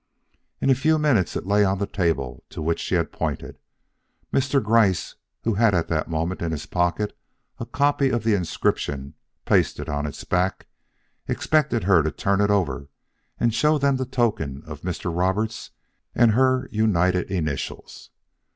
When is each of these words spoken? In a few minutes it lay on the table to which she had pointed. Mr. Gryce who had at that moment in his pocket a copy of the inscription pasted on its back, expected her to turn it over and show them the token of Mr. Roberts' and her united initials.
In 0.59 0.71
a 0.71 0.73
few 0.73 0.97
minutes 0.97 1.35
it 1.35 1.45
lay 1.45 1.63
on 1.63 1.77
the 1.77 1.85
table 1.85 2.43
to 2.49 2.59
which 2.59 2.79
she 2.79 2.95
had 2.95 3.11
pointed. 3.11 3.59
Mr. 4.33 4.59
Gryce 4.59 5.13
who 5.43 5.53
had 5.53 5.75
at 5.75 5.89
that 5.89 6.09
moment 6.09 6.41
in 6.41 6.51
his 6.51 6.65
pocket 6.65 7.15
a 7.59 7.67
copy 7.67 8.09
of 8.09 8.23
the 8.23 8.33
inscription 8.33 9.13
pasted 9.45 9.89
on 9.89 10.07
its 10.07 10.23
back, 10.23 10.65
expected 11.27 11.83
her 11.83 12.01
to 12.01 12.09
turn 12.09 12.41
it 12.41 12.49
over 12.49 12.87
and 13.39 13.53
show 13.53 13.77
them 13.77 13.97
the 13.97 14.05
token 14.07 14.63
of 14.65 14.81
Mr. 14.81 15.15
Roberts' 15.15 15.69
and 16.15 16.31
her 16.31 16.67
united 16.71 17.29
initials. 17.29 18.09